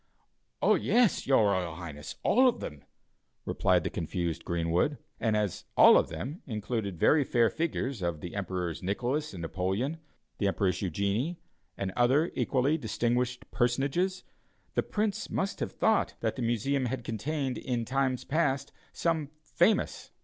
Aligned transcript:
"Yes, 0.63 1.27
your 1.27 1.51
Royal 1.51 1.75
Highness, 1.75 2.15
all 2.23 2.47
of 2.49 2.59
them," 2.59 2.83
replied 3.45 3.83
the 3.83 3.91
confused 3.91 4.43
Greenwood, 4.43 4.97
and 5.19 5.37
as 5.37 5.65
"all 5.77 5.95
of 5.95 6.09
them" 6.09 6.41
included 6.47 6.97
very 6.97 7.23
fair 7.23 7.51
figures 7.51 8.01
of 8.01 8.19
the 8.19 8.33
Emperors 8.35 8.81
Nicholas 8.81 9.31
and 9.31 9.43
Napoleon, 9.43 9.99
the 10.39 10.47
Empress 10.47 10.81
Eugenie, 10.81 11.37
and 11.77 11.91
other 11.91 12.31
equally 12.33 12.79
distinguished 12.79 13.51
personages, 13.51 14.23
the 14.73 14.81
Prince 14.81 15.29
must 15.29 15.59
have 15.59 15.71
thought 15.71 16.15
that 16.21 16.35
the 16.35 16.41
Museum 16.41 16.85
had 16.85 17.03
contained, 17.03 17.59
in 17.59 17.85
times 17.85 18.23
past, 18.23 18.71
some 18.91 19.27
famous 19.43 19.51
"living 19.51 19.75
curiosities." 19.75 20.11